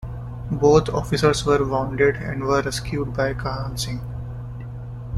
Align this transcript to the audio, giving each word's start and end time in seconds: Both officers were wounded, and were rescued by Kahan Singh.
Both 0.53 0.89
officers 0.89 1.45
were 1.45 1.63
wounded, 1.63 2.15
and 2.15 2.43
were 2.45 2.63
rescued 2.63 3.13
by 3.15 3.35
Kahan 3.35 3.77
Singh. 3.77 4.01